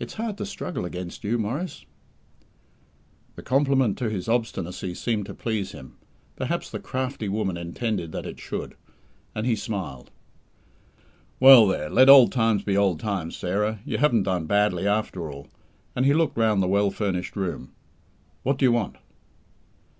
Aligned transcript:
It's 0.00 0.14
hard 0.14 0.38
to 0.38 0.44
struggle 0.44 0.84
against 0.84 1.22
you, 1.22 1.38
Maurice." 1.38 1.84
The 3.36 3.44
compliment 3.44 3.96
to 3.98 4.10
his 4.10 4.28
obstinacy 4.28 4.92
seemed 4.92 5.26
to 5.26 5.34
please 5.34 5.70
him 5.70 5.98
perhaps 6.34 6.68
the 6.68 6.80
crafty 6.80 7.28
woman 7.28 7.56
intended 7.56 8.10
that 8.10 8.26
it 8.26 8.40
should 8.40 8.74
and 9.36 9.46
he 9.46 9.54
smiled. 9.54 10.10
"Well, 11.38 11.68
there; 11.68 11.88
let 11.88 12.08
old 12.08 12.32
times 12.32 12.64
be 12.64 12.76
old 12.76 12.98
times, 12.98 13.36
Sarah. 13.36 13.78
You 13.84 13.98
haven't 13.98 14.24
done 14.24 14.46
badly, 14.46 14.84
after 14.88 15.30
all," 15.30 15.46
and 15.94 16.04
he 16.04 16.12
looked 16.12 16.36
round 16.36 16.60
the 16.60 16.66
well 16.66 16.90
furnished 16.90 17.36
room. 17.36 17.70
"What 18.42 18.58
do 18.58 18.64
you 18.64 18.72
want?" 18.72 18.96